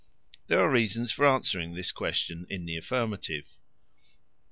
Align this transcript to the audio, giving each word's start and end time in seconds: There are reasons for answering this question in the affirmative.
There 0.47 0.59
are 0.59 0.67
reasons 0.71 1.11
for 1.11 1.27
answering 1.27 1.75
this 1.75 1.91
question 1.91 2.47
in 2.49 2.65
the 2.65 2.75
affirmative. 2.75 3.45